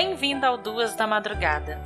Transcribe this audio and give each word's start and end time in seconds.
Bem-vindo 0.00 0.46
ao 0.46 0.56
Duas 0.56 0.94
da 0.94 1.08
Madrugada. 1.08 1.76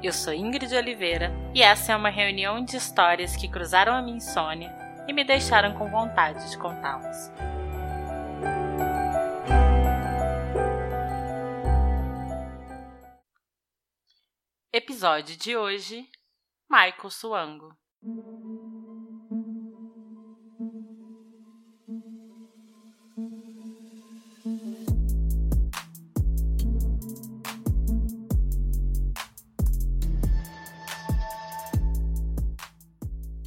Eu 0.00 0.12
sou 0.12 0.32
Ingrid 0.32 0.72
Oliveira 0.72 1.32
e 1.52 1.64
essa 1.64 1.90
é 1.90 1.96
uma 1.96 2.10
reunião 2.10 2.64
de 2.64 2.76
histórias 2.76 3.34
que 3.34 3.48
cruzaram 3.48 3.92
a 3.92 4.00
minha 4.00 4.18
insônia 4.18 4.72
e 5.08 5.12
me 5.12 5.24
deixaram 5.24 5.76
com 5.76 5.90
vontade 5.90 6.48
de 6.48 6.56
contá-las. 6.58 7.32
Episódio 14.72 15.36
de 15.36 15.56
hoje: 15.56 16.08
Michael 16.70 17.10
Suango. 17.10 17.76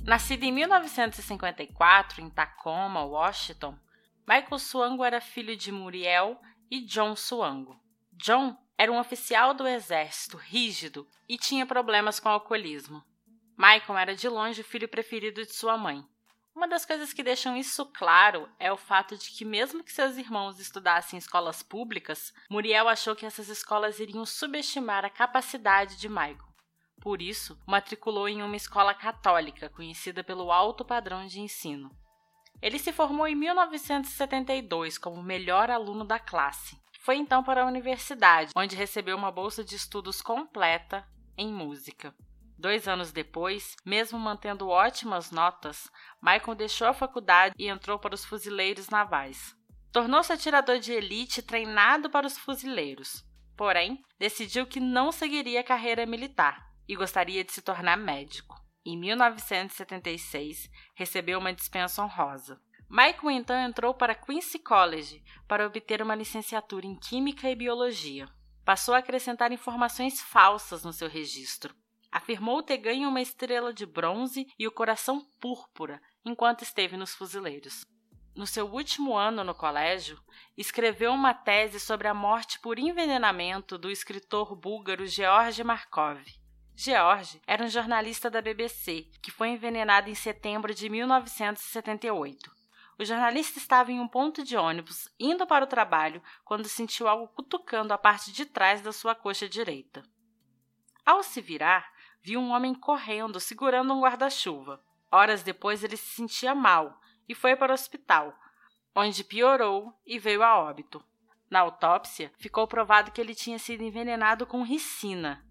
Nascido 0.10 0.44
em 0.44 0.52
1954 0.52 2.20
em 2.20 2.32
Tacoma, 2.32 3.04
Washington, 3.04 3.78
Michael 4.28 4.58
Suango 4.58 5.04
era 5.04 5.22
filho 5.22 5.56
de 5.56 5.72
Muriel 5.72 6.42
e 6.72 6.82
John 6.82 7.16
Suango. 7.16 7.80
John 8.14 8.58
era 8.76 8.92
um 8.92 8.98
oficial 8.98 9.54
do 9.54 9.68
exército 9.68 10.36
rígido 10.36 11.08
e 11.28 11.38
tinha 11.38 11.64
problemas 11.64 12.20
com 12.20 12.28
alcoolismo. 12.28 13.04
Michael 13.56 14.00
era 14.00 14.16
de 14.16 14.28
longe 14.28 14.62
o 14.62 14.64
filho 14.64 14.90
preferido 14.90 15.46
de 15.46 15.54
sua 15.54 15.78
mãe. 15.78 16.04
Uma 16.56 16.68
das 16.68 16.88
coisas 16.88 17.14
que 17.14 17.22
deixam 17.22 17.56
isso 17.56 17.86
claro 17.86 18.50
é 18.58 18.72
o 18.72 18.78
fato 18.78 19.16
de 19.16 19.30
que, 19.30 19.46
mesmo 19.46 19.84
que 19.84 19.94
seus 19.94 20.18
irmãos 20.18 20.60
estudassem 20.60 21.18
em 21.18 21.20
escolas 21.20 21.62
públicas, 21.62 22.34
Muriel 22.50 22.90
achou 22.90 23.16
que 23.16 23.28
essas 23.28 23.48
escolas 23.48 24.00
iriam 24.00 24.26
subestimar 24.26 25.06
a 25.06 25.10
capacidade 25.12 25.98
de 25.98 26.10
Michael. 26.10 26.49
Por 27.00 27.22
isso, 27.22 27.58
matriculou 27.66 28.28
em 28.28 28.42
uma 28.44 28.58
escola 28.58 28.94
católica 28.94 29.70
conhecida 29.70 30.24
pelo 30.24 30.52
alto 30.52 30.84
padrão 30.84 31.26
de 31.26 31.40
ensino. 31.40 31.90
Ele 32.62 32.78
se 32.78 32.92
formou 32.92 33.26
em 33.26 33.36
1972 33.36 34.98
como 34.98 35.24
melhor 35.24 35.72
aluno 35.72 36.04
da 36.04 36.20
classe. 36.20 36.78
Foi 37.00 37.16
então 37.16 37.42
para 37.42 37.64
a 37.64 37.66
universidade, 37.66 38.52
onde 38.56 38.76
recebeu 38.76 39.16
uma 39.16 39.32
bolsa 39.32 39.64
de 39.64 39.76
estudos 39.76 40.22
completa 40.22 41.08
em 41.38 41.48
música. 41.54 42.14
Dois 42.58 42.90
anos 42.90 43.14
depois, 43.14 43.78
mesmo 43.86 44.20
mantendo 44.20 44.68
ótimas 44.68 45.32
notas, 45.32 45.90
Michael 46.22 46.56
deixou 46.56 46.88
a 46.88 46.94
faculdade 46.94 47.56
e 47.58 47.70
entrou 47.70 47.98
para 47.98 48.14
os 48.14 48.26
fuzileiros 48.26 48.90
navais. 48.90 49.56
Tornou-se 49.94 50.34
atirador 50.34 50.80
de 50.80 50.92
elite 50.92 51.42
treinado 51.42 52.10
para 52.10 52.28
os 52.28 52.38
fuzileiros. 52.38 53.24
Porém, 53.56 54.04
decidiu 54.20 54.68
que 54.68 54.82
não 54.82 55.14
seguiria 55.14 55.62
a 55.62 55.64
carreira 55.64 56.06
militar 56.06 56.69
e 56.90 56.96
gostaria 56.96 57.44
de 57.44 57.54
se 57.54 57.62
tornar 57.62 57.96
médico. 57.96 58.60
Em 58.84 58.98
1976, 58.98 60.68
recebeu 60.96 61.38
uma 61.38 61.54
dispensa 61.54 62.04
honrosa. 62.04 62.60
Michael 62.90 63.30
então 63.30 63.56
entrou 63.56 63.94
para 63.94 64.16
Quincy 64.16 64.58
College 64.58 65.24
para 65.48 65.68
obter 65.68 66.02
uma 66.02 66.16
licenciatura 66.16 66.88
em 66.88 66.96
Química 66.96 67.48
e 67.48 67.56
Biologia. 67.56 68.28
Passou 68.66 68.96
a 68.96 68.98
acrescentar 68.98 69.52
informações 69.52 70.20
falsas 70.20 70.84
no 70.84 70.92
seu 70.92 71.08
registro. 71.08 71.76
Afirmou 72.12 72.64
ter 72.64 72.78
ganho 72.78 73.08
uma 73.08 73.22
estrela 73.22 73.72
de 73.72 73.86
bronze 73.86 74.48
e 74.58 74.68
o 74.68 74.72
coração 74.72 75.24
púrpura 75.40 76.02
enquanto 76.26 76.64
esteve 76.64 76.98
nos 76.98 77.14
fuzileiros. 77.14 77.86
No 78.36 78.48
seu 78.48 78.66
último 78.66 79.16
ano 79.16 79.44
no 79.44 79.54
colégio, 79.54 80.20
escreveu 80.58 81.12
uma 81.12 81.36
tese 81.36 81.80
sobre 81.80 82.08
a 82.08 82.16
morte 82.16 82.60
por 82.60 82.80
envenenamento 82.80 83.78
do 83.78 83.92
escritor 83.92 84.56
búlgaro 84.56 85.06
George 85.06 85.64
Markov. 85.64 86.24
George 86.82 87.42
era 87.46 87.62
um 87.62 87.68
jornalista 87.68 88.30
da 88.30 88.42
BBC 88.42 89.10
que 89.22 89.32
foi 89.32 89.50
envenenado 89.50 90.10
em 90.10 90.16
setembro 90.16 90.74
de 90.74 90.88
1978. 90.88 92.50
O 92.98 93.04
jornalista 93.04 93.60
estava 93.60 93.92
em 93.92 94.00
um 94.00 94.08
ponto 94.08 94.46
de 94.46 94.56
ônibus, 94.56 95.10
indo 95.20 95.46
para 95.46 95.66
o 95.66 95.68
trabalho, 95.68 96.24
quando 96.46 96.70
sentiu 96.70 97.10
algo 97.10 97.28
cutucando 97.28 97.94
a 97.94 97.98
parte 97.98 98.32
de 98.32 98.46
trás 98.46 98.82
da 98.82 98.94
sua 98.94 99.14
coxa 99.14 99.50
direita. 99.50 100.04
Ao 101.06 101.22
se 101.22 101.42
virar, 101.42 101.92
viu 102.22 102.40
um 102.40 102.52
homem 102.52 102.74
correndo, 102.74 103.42
segurando 103.42 103.94
um 103.94 104.00
guarda-chuva. 104.00 104.82
Horas 105.12 105.44
depois, 105.44 105.84
ele 105.84 105.98
se 105.98 106.16
sentia 106.16 106.56
mal 106.56 106.98
e 107.28 107.36
foi 107.36 107.58
para 107.58 107.74
o 107.74 107.76
hospital, 107.76 108.34
onde 108.96 109.26
piorou 109.26 109.94
e 110.06 110.18
veio 110.18 110.42
a 110.42 110.58
óbito. 110.58 111.04
Na 111.50 111.60
autópsia, 111.60 112.32
ficou 112.38 112.66
provado 112.66 113.12
que 113.12 113.20
ele 113.20 113.36
tinha 113.36 113.60
sido 113.60 113.84
envenenado 113.84 114.48
com 114.48 114.64
ricina, 114.64 115.46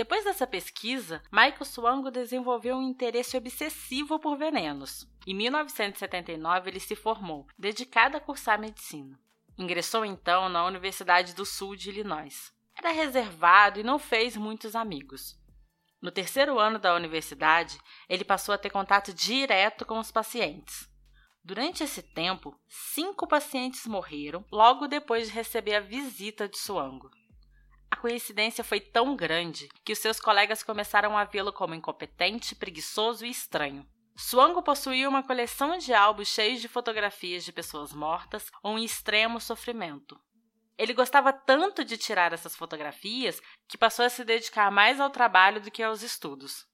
depois 0.00 0.24
dessa 0.24 0.46
pesquisa, 0.46 1.22
Michael 1.30 1.62
Swango 1.62 2.10
desenvolveu 2.10 2.74
um 2.74 2.88
interesse 2.88 3.36
obsessivo 3.36 4.18
por 4.18 4.34
venenos. 4.38 5.06
Em 5.26 5.34
1979, 5.34 6.70
ele 6.70 6.80
se 6.80 6.96
formou, 6.96 7.46
dedicado 7.58 8.16
a 8.16 8.20
cursar 8.20 8.58
medicina. 8.58 9.20
Ingressou 9.58 10.02
então 10.02 10.48
na 10.48 10.64
Universidade 10.64 11.34
do 11.34 11.44
Sul 11.44 11.76
de 11.76 11.90
Illinois. 11.90 12.50
Era 12.74 12.92
reservado 12.92 13.78
e 13.78 13.82
não 13.82 13.98
fez 13.98 14.38
muitos 14.38 14.74
amigos. 14.74 15.38
No 16.00 16.10
terceiro 16.10 16.58
ano 16.58 16.78
da 16.78 16.94
universidade, 16.94 17.78
ele 18.08 18.24
passou 18.24 18.54
a 18.54 18.58
ter 18.58 18.70
contato 18.70 19.12
direto 19.12 19.84
com 19.84 19.98
os 19.98 20.10
pacientes. 20.10 20.88
Durante 21.44 21.84
esse 21.84 22.00
tempo, 22.00 22.58
cinco 22.66 23.26
pacientes 23.26 23.86
morreram 23.86 24.46
logo 24.50 24.88
depois 24.88 25.28
de 25.28 25.34
receber 25.34 25.74
a 25.74 25.80
visita 25.80 26.48
de 26.48 26.56
Suango. 26.56 27.10
A 27.90 27.96
coincidência 27.96 28.62
foi 28.62 28.80
tão 28.80 29.16
grande 29.16 29.68
que 29.84 29.92
os 29.92 29.98
seus 29.98 30.20
colegas 30.20 30.62
começaram 30.62 31.18
a 31.18 31.24
vê-lo 31.24 31.52
como 31.52 31.74
incompetente, 31.74 32.54
preguiçoso 32.54 33.26
e 33.26 33.30
estranho. 33.30 33.86
Swango 34.16 34.62
possuía 34.62 35.08
uma 35.08 35.22
coleção 35.22 35.76
de 35.78 35.92
álbuns 35.92 36.28
cheios 36.28 36.60
de 36.60 36.68
fotografias 36.68 37.44
de 37.44 37.52
pessoas 37.52 37.92
mortas 37.92 38.50
ou 38.62 38.78
em 38.78 38.84
extremo 38.84 39.40
sofrimento. 39.40 40.18
Ele 40.78 40.94
gostava 40.94 41.32
tanto 41.32 41.84
de 41.84 41.98
tirar 41.98 42.32
essas 42.32 42.54
fotografias 42.54 43.40
que 43.68 43.76
passou 43.76 44.04
a 44.04 44.08
se 44.08 44.24
dedicar 44.24 44.70
mais 44.70 45.00
ao 45.00 45.10
trabalho 45.10 45.60
do 45.60 45.70
que 45.70 45.82
aos 45.82 46.02
estudos. 46.02 46.66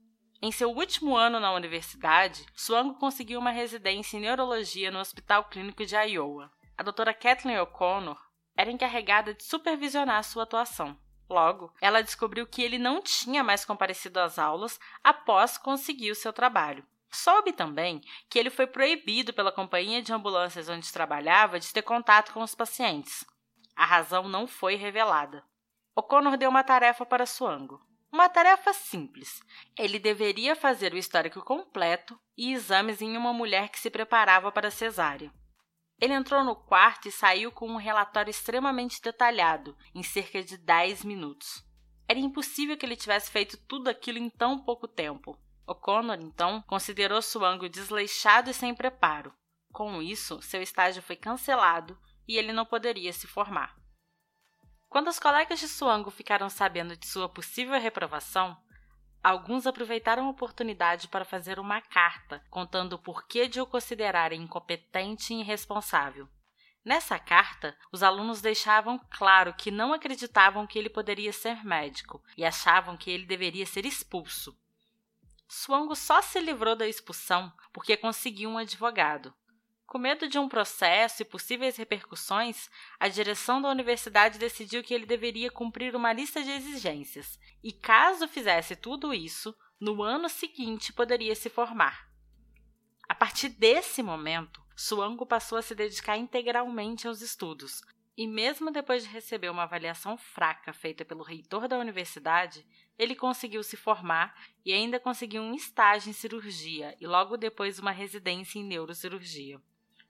Em 0.42 0.52
seu 0.52 0.70
último 0.70 1.16
ano 1.16 1.40
na 1.40 1.52
universidade, 1.52 2.44
Swango 2.54 2.98
conseguiu 2.98 3.40
uma 3.40 3.50
residência 3.50 4.16
em 4.16 4.20
neurologia 4.20 4.90
no 4.90 4.98
Hospital 4.98 5.44
Clínico 5.46 5.84
de 5.84 5.96
Iowa. 5.96 6.52
A 6.76 6.82
doutora 6.82 7.14
Kathleen 7.14 7.58
O'Connor 7.58 8.18
era 8.56 8.70
encarregada 8.70 9.32
de 9.34 9.42
supervisionar 9.42 10.22
sua 10.22 10.42
atuação. 10.42 10.96
Logo, 11.28 11.72
ela 11.80 12.02
descobriu 12.02 12.46
que 12.46 12.62
ele 12.62 12.78
não 12.78 13.02
tinha 13.02 13.42
mais 13.42 13.64
comparecido 13.64 14.20
às 14.20 14.38
aulas 14.38 14.78
após 15.02 15.58
conseguir 15.58 16.10
o 16.10 16.14
seu 16.14 16.32
trabalho. 16.32 16.86
Soube 17.10 17.52
também 17.52 18.00
que 18.28 18.38
ele 18.38 18.50
foi 18.50 18.66
proibido 18.66 19.32
pela 19.32 19.52
companhia 19.52 20.02
de 20.02 20.12
ambulâncias 20.12 20.68
onde 20.68 20.92
trabalhava 20.92 21.58
de 21.58 21.72
ter 21.72 21.82
contato 21.82 22.32
com 22.32 22.42
os 22.42 22.54
pacientes. 22.54 23.24
A 23.74 23.84
razão 23.84 24.28
não 24.28 24.46
foi 24.46 24.74
revelada. 24.74 25.44
O'Connor 25.94 26.36
deu 26.36 26.50
uma 26.50 26.62
tarefa 26.62 27.06
para 27.06 27.26
Suango. 27.26 27.80
Uma 28.12 28.28
tarefa 28.28 28.72
simples. 28.72 29.42
Ele 29.76 29.98
deveria 29.98 30.54
fazer 30.54 30.92
o 30.92 30.96
histórico 30.98 31.42
completo 31.42 32.18
e 32.36 32.52
exames 32.52 33.02
em 33.02 33.16
uma 33.16 33.32
mulher 33.32 33.68
que 33.68 33.78
se 33.78 33.90
preparava 33.90 34.52
para 34.52 34.70
cesárea. 34.70 35.32
Ele 36.00 36.12
entrou 36.12 36.44
no 36.44 36.54
quarto 36.54 37.08
e 37.08 37.12
saiu 37.12 37.50
com 37.50 37.68
um 37.68 37.76
relatório 37.76 38.30
extremamente 38.30 39.00
detalhado, 39.00 39.76
em 39.94 40.02
cerca 40.02 40.42
de 40.42 40.58
10 40.58 41.04
minutos. 41.04 41.64
Era 42.08 42.18
impossível 42.18 42.76
que 42.76 42.84
ele 42.84 42.96
tivesse 42.96 43.30
feito 43.30 43.56
tudo 43.66 43.88
aquilo 43.88 44.18
em 44.18 44.28
tão 44.28 44.58
pouco 44.58 44.86
tempo. 44.86 45.38
O'Connor, 45.66 46.18
então, 46.20 46.62
considerou 46.62 47.20
Suango 47.20 47.68
desleixado 47.68 48.50
e 48.50 48.54
sem 48.54 48.74
preparo. 48.74 49.34
Com 49.72 50.00
isso, 50.00 50.40
seu 50.40 50.62
estágio 50.62 51.02
foi 51.02 51.16
cancelado 51.16 51.98
e 52.28 52.36
ele 52.36 52.52
não 52.52 52.64
poderia 52.64 53.12
se 53.12 53.26
formar. 53.26 53.76
Quando 54.88 55.08
os 55.08 55.18
colegas 55.18 55.58
de 55.58 55.66
Suango 55.66 56.10
ficaram 56.10 56.48
sabendo 56.48 56.96
de 56.96 57.06
sua 57.06 57.28
possível 57.28 57.78
reprovação, 57.80 58.56
Alguns 59.26 59.66
aproveitaram 59.66 60.28
a 60.28 60.30
oportunidade 60.30 61.08
para 61.08 61.24
fazer 61.24 61.58
uma 61.58 61.80
carta 61.80 62.40
contando 62.48 62.92
o 62.92 62.98
porquê 63.00 63.48
de 63.48 63.60
o 63.60 63.66
considerarem 63.66 64.40
incompetente 64.40 65.34
e 65.34 65.40
irresponsável. 65.40 66.28
Nessa 66.84 67.18
carta, 67.18 67.76
os 67.90 68.04
alunos 68.04 68.40
deixavam 68.40 69.00
claro 69.10 69.52
que 69.52 69.68
não 69.68 69.92
acreditavam 69.92 70.64
que 70.64 70.78
ele 70.78 70.88
poderia 70.88 71.32
ser 71.32 71.64
médico 71.64 72.22
e 72.36 72.44
achavam 72.44 72.96
que 72.96 73.10
ele 73.10 73.26
deveria 73.26 73.66
ser 73.66 73.84
expulso. 73.84 74.56
Swango 75.48 75.96
só 75.96 76.22
se 76.22 76.38
livrou 76.38 76.76
da 76.76 76.86
expulsão 76.86 77.52
porque 77.72 77.96
conseguiu 77.96 78.50
um 78.50 78.58
advogado. 78.58 79.34
Com 79.86 79.98
medo 79.98 80.28
de 80.28 80.38
um 80.38 80.48
processo 80.48 81.22
e 81.22 81.24
possíveis 81.24 81.76
repercussões, 81.76 82.68
a 82.98 83.06
direção 83.08 83.62
da 83.62 83.70
universidade 83.70 84.38
decidiu 84.38 84.82
que 84.82 84.92
ele 84.92 85.06
deveria 85.06 85.50
cumprir 85.50 85.94
uma 85.94 86.12
lista 86.12 86.42
de 86.42 86.50
exigências, 86.50 87.38
e 87.62 87.72
caso 87.72 88.26
fizesse 88.26 88.74
tudo 88.74 89.14
isso, 89.14 89.56
no 89.80 90.02
ano 90.02 90.28
seguinte 90.28 90.92
poderia 90.92 91.34
se 91.36 91.48
formar. 91.48 92.10
A 93.08 93.14
partir 93.14 93.48
desse 93.48 94.02
momento, 94.02 94.60
Suango 94.74 95.24
passou 95.24 95.56
a 95.56 95.62
se 95.62 95.74
dedicar 95.74 96.16
integralmente 96.16 97.06
aos 97.06 97.20
estudos, 97.20 97.80
E 98.16 98.26
mesmo 98.26 98.70
depois 98.70 99.02
de 99.02 99.10
receber 99.10 99.50
uma 99.50 99.64
avaliação 99.64 100.16
fraca 100.16 100.72
feita 100.72 101.04
pelo 101.04 101.22
reitor 101.22 101.68
da 101.68 101.78
universidade, 101.78 102.66
ele 102.98 103.14
conseguiu 103.14 103.62
se 103.62 103.76
formar 103.76 104.34
e 104.64 104.72
ainda 104.72 104.98
conseguiu 104.98 105.42
um 105.42 105.54
estágio 105.54 106.08
em 106.08 106.14
cirurgia 106.14 106.96
e 106.98 107.06
logo 107.06 107.36
depois 107.36 107.78
uma 107.78 107.90
residência 107.90 108.58
em 108.58 108.64
neurocirurgia. 108.64 109.60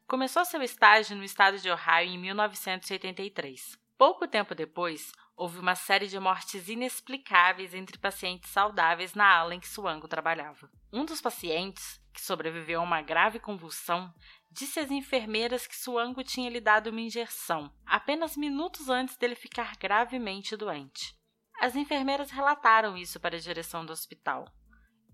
Começou 0.08 0.44
seu 0.44 0.62
estágio 0.62 1.16
no 1.16 1.24
estado 1.24 1.58
de 1.58 1.68
Ohio 1.68 2.10
em 2.10 2.16
1983. 2.16 3.76
Pouco 3.98 4.28
tempo 4.28 4.54
depois, 4.54 5.10
houve 5.36 5.58
uma 5.58 5.74
série 5.74 6.06
de 6.06 6.16
mortes 6.20 6.68
inexplicáveis 6.68 7.74
entre 7.74 7.98
pacientes 7.98 8.50
saudáveis 8.50 9.14
na 9.14 9.28
ala 9.28 9.56
em 9.56 9.58
que 9.58 9.66
Suango 9.66 10.06
trabalhava. 10.06 10.70
Um 10.92 11.04
dos 11.04 11.20
pacientes, 11.20 12.00
que 12.14 12.20
sobreviveu 12.20 12.80
a 12.80 12.84
uma 12.84 13.02
grave 13.02 13.40
convulsão, 13.40 14.14
disse 14.48 14.78
às 14.78 14.92
enfermeiras 14.92 15.66
que 15.66 15.74
Suango 15.74 16.22
tinha 16.22 16.50
lhe 16.50 16.60
dado 16.60 16.90
uma 16.90 17.00
injeção, 17.00 17.68
apenas 17.84 18.36
minutos 18.36 18.88
antes 18.88 19.16
dele 19.16 19.34
ficar 19.34 19.74
gravemente 19.76 20.56
doente. 20.56 21.16
As 21.58 21.74
enfermeiras 21.74 22.30
relataram 22.30 22.96
isso 22.96 23.18
para 23.18 23.36
a 23.36 23.40
direção 23.40 23.84
do 23.84 23.92
hospital. 23.92 24.46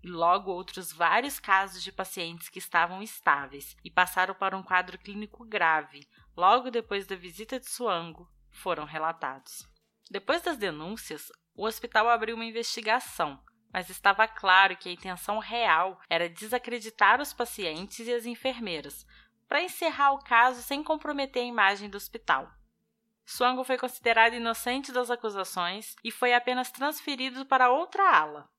E 0.03 0.09
logo 0.09 0.51
outros 0.51 0.91
vários 0.91 1.39
casos 1.39 1.81
de 1.81 1.89
pacientes 1.89 2.49
que 2.49 2.59
estavam 2.59 3.01
estáveis 3.01 3.77
e 3.83 3.89
passaram 3.89 4.35
para 4.35 4.57
um 4.57 4.61
quadro 4.61 4.97
clínico 4.97 5.45
grave, 5.45 6.05
logo 6.35 6.69
depois 6.69 7.07
da 7.07 7.15
visita 7.15 7.57
de 7.57 7.69
Suango, 7.69 8.29
foram 8.51 8.83
relatados. 8.83 9.65
Depois 10.11 10.41
das 10.41 10.57
denúncias, 10.57 11.31
o 11.55 11.65
hospital 11.65 12.09
abriu 12.09 12.35
uma 12.35 12.43
investigação, 12.43 13.41
mas 13.71 13.89
estava 13.89 14.27
claro 14.27 14.75
que 14.75 14.89
a 14.89 14.91
intenção 14.91 15.39
real 15.39 15.99
era 16.09 16.29
desacreditar 16.29 17.21
os 17.21 17.31
pacientes 17.31 18.05
e 18.05 18.13
as 18.13 18.25
enfermeiras, 18.25 19.07
para 19.47 19.63
encerrar 19.63 20.11
o 20.11 20.23
caso 20.23 20.61
sem 20.61 20.83
comprometer 20.83 21.43
a 21.43 21.47
imagem 21.47 21.89
do 21.89 21.95
hospital. 21.95 22.51
Swango 23.25 23.63
foi 23.63 23.77
considerado 23.77 24.33
inocente 24.33 24.91
das 24.91 25.09
acusações 25.09 25.95
e 26.03 26.11
foi 26.11 26.33
apenas 26.33 26.71
transferido 26.71 27.45
para 27.45 27.71
outra 27.71 28.03
ala. 28.03 28.49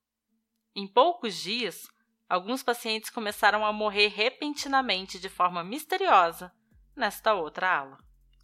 Em 0.76 0.88
poucos 0.88 1.37
dias, 1.37 1.88
alguns 2.29 2.62
pacientes 2.62 3.09
começaram 3.09 3.65
a 3.65 3.73
morrer 3.73 4.09
repentinamente 4.09 5.21
de 5.21 5.29
forma 5.29 5.62
misteriosa 5.62 6.53
nesta 6.97 7.32
outra 7.32 7.79
ala. 7.79 7.99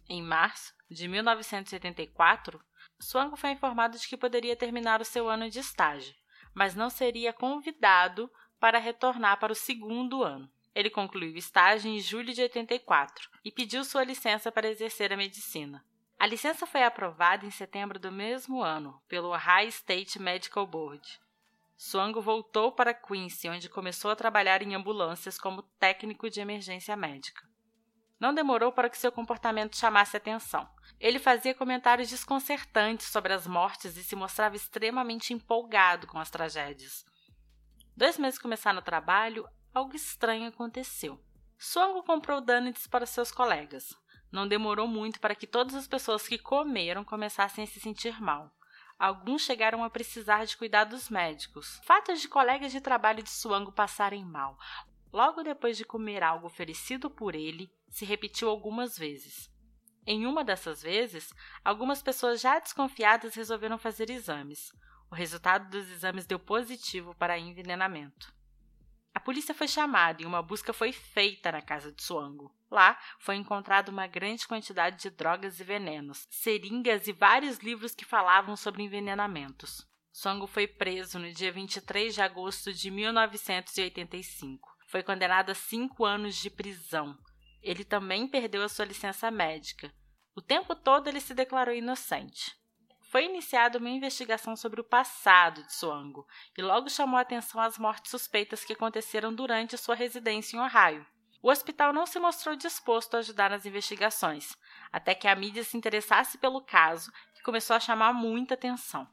Em 0.07 0.21
março 0.21 0.73
de 0.89 1.09
1984, 1.09 2.63
Swango 3.01 3.35
foi 3.35 3.51
informado 3.51 3.97
de 3.97 4.07
que 4.07 4.15
poderia 4.15 4.55
terminar 4.55 5.01
o 5.01 5.05
seu 5.05 5.27
ano 5.27 5.49
de 5.49 5.59
estágio, 5.59 6.15
mas 6.53 6.73
não 6.73 6.89
seria 6.89 7.33
convidado 7.33 8.31
para 8.61 8.79
retornar 8.79 9.37
para 9.37 9.51
o 9.51 9.55
segundo 9.55 10.23
ano. 10.23 10.49
Ele 10.73 10.89
concluiu 10.89 11.33
o 11.33 11.37
estágio 11.37 11.91
em 11.91 11.99
julho 11.99 12.33
de 12.33 12.41
84 12.43 13.29
e 13.43 13.51
pediu 13.51 13.83
sua 13.83 14.05
licença 14.05 14.49
para 14.49 14.69
exercer 14.69 15.11
a 15.11 15.17
medicina. 15.17 15.83
A 16.17 16.25
licença 16.25 16.65
foi 16.65 16.83
aprovada 16.83 17.45
em 17.45 17.51
setembro 17.51 17.99
do 17.99 18.09
mesmo 18.09 18.61
ano 18.61 19.01
pelo 19.09 19.33
Ohio 19.33 19.67
State 19.67 20.17
Medical 20.17 20.65
Board. 20.65 21.19
Swango 21.83 22.21
voltou 22.21 22.71
para 22.71 22.93
Quincy, 22.93 23.49
onde 23.49 23.67
começou 23.67 24.11
a 24.11 24.15
trabalhar 24.15 24.61
em 24.61 24.75
ambulâncias 24.75 25.39
como 25.39 25.63
técnico 25.63 26.29
de 26.29 26.39
emergência 26.39 26.95
médica. 26.95 27.41
Não 28.19 28.35
demorou 28.35 28.71
para 28.71 28.87
que 28.87 28.99
seu 28.99 29.11
comportamento 29.11 29.75
chamasse 29.75 30.15
atenção. 30.15 30.69
Ele 30.99 31.17
fazia 31.17 31.55
comentários 31.55 32.07
desconcertantes 32.11 33.07
sobre 33.07 33.33
as 33.33 33.47
mortes 33.47 33.97
e 33.97 34.03
se 34.03 34.15
mostrava 34.15 34.55
extremamente 34.55 35.33
empolgado 35.33 36.05
com 36.05 36.19
as 36.19 36.29
tragédias. 36.29 37.03
Dois 37.97 38.15
meses 38.15 38.37
começaram 38.37 38.77
o 38.77 38.83
trabalho, 38.83 39.49
algo 39.73 39.95
estranho 39.95 40.49
aconteceu. 40.49 41.19
Songo 41.57 42.03
comprou 42.03 42.41
donuts 42.41 42.85
para 42.85 43.07
seus 43.07 43.31
colegas. 43.31 43.91
Não 44.31 44.47
demorou 44.47 44.87
muito 44.87 45.19
para 45.19 45.33
que 45.33 45.47
todas 45.47 45.73
as 45.73 45.87
pessoas 45.87 46.27
que 46.27 46.37
comeram 46.37 47.03
começassem 47.03 47.63
a 47.63 47.67
se 47.67 47.79
sentir 47.79 48.21
mal. 48.21 48.51
Alguns 49.01 49.41
chegaram 49.41 49.83
a 49.83 49.89
precisar 49.89 50.45
de 50.45 50.55
cuidados 50.55 51.09
médicos. 51.09 51.81
Fatos 51.83 52.21
de 52.21 52.27
colegas 52.27 52.71
de 52.71 52.79
trabalho 52.79 53.23
de 53.23 53.31
Suango 53.31 53.71
passarem 53.71 54.23
mal. 54.23 54.55
Logo 55.11 55.41
depois 55.41 55.75
de 55.75 55.83
comer 55.83 56.21
algo 56.21 56.45
oferecido 56.45 57.09
por 57.09 57.33
ele, 57.33 57.73
se 57.89 58.05
repetiu 58.05 58.47
algumas 58.47 58.95
vezes. 58.95 59.49
Em 60.05 60.27
uma 60.27 60.43
dessas 60.43 60.83
vezes, 60.83 61.33
algumas 61.65 62.03
pessoas 62.03 62.41
já 62.41 62.59
desconfiadas 62.59 63.33
resolveram 63.33 63.79
fazer 63.79 64.11
exames. 64.11 64.71
O 65.09 65.15
resultado 65.15 65.67
dos 65.71 65.89
exames 65.89 66.27
deu 66.27 66.37
positivo 66.37 67.15
para 67.15 67.39
envenenamento. 67.39 68.31
A 69.21 69.23
polícia 69.23 69.53
foi 69.53 69.67
chamada 69.67 70.23
e 70.23 70.25
uma 70.25 70.41
busca 70.41 70.73
foi 70.73 70.91
feita 70.91 71.51
na 71.51 71.61
casa 71.61 71.91
de 71.91 72.01
Suango. 72.01 72.51
Lá 72.71 72.97
foi 73.19 73.35
encontrada 73.35 73.91
uma 73.91 74.07
grande 74.07 74.47
quantidade 74.47 74.99
de 74.99 75.11
drogas 75.11 75.59
e 75.59 75.63
venenos, 75.63 76.27
seringas 76.31 77.07
e 77.07 77.11
vários 77.11 77.59
livros 77.59 77.93
que 77.93 78.03
falavam 78.03 78.55
sobre 78.55 78.81
envenenamentos. 78.81 79.87
Suango 80.11 80.47
foi 80.47 80.65
preso 80.65 81.19
no 81.19 81.31
dia 81.31 81.51
23 81.51 82.15
de 82.15 82.19
agosto 82.19 82.73
de 82.73 82.89
1985. 82.89 84.75
Foi 84.87 85.03
condenado 85.03 85.51
a 85.51 85.55
cinco 85.55 86.03
anos 86.03 86.35
de 86.35 86.49
prisão. 86.49 87.15
Ele 87.61 87.85
também 87.85 88.27
perdeu 88.27 88.63
a 88.63 88.69
sua 88.69 88.85
licença 88.85 89.29
médica. 89.29 89.93
O 90.35 90.41
tempo 90.41 90.73
todo 90.73 91.07
ele 91.07 91.21
se 91.21 91.35
declarou 91.35 91.75
inocente 91.75 92.59
foi 93.11 93.25
iniciada 93.25 93.77
uma 93.77 93.89
investigação 93.89 94.55
sobre 94.55 94.79
o 94.79 94.85
passado 94.85 95.61
de 95.63 95.73
Suango 95.73 96.25
e 96.57 96.61
logo 96.61 96.89
chamou 96.89 97.17
a 97.17 97.21
atenção 97.21 97.59
as 97.59 97.77
mortes 97.77 98.09
suspeitas 98.09 98.63
que 98.63 98.71
aconteceram 98.71 99.35
durante 99.35 99.77
sua 99.77 99.95
residência 99.95 100.55
em 100.55 100.61
Ohio. 100.61 101.05
O 101.43 101.49
hospital 101.49 101.91
não 101.91 102.05
se 102.05 102.17
mostrou 102.19 102.55
disposto 102.55 103.15
a 103.15 103.17
ajudar 103.17 103.49
nas 103.49 103.65
investigações, 103.65 104.55
até 104.93 105.13
que 105.13 105.27
a 105.27 105.35
mídia 105.35 105.61
se 105.61 105.75
interessasse 105.75 106.37
pelo 106.37 106.61
caso, 106.61 107.11
que 107.35 107.43
começou 107.43 107.75
a 107.75 107.81
chamar 107.81 108.13
muita 108.13 108.53
atenção. 108.53 109.05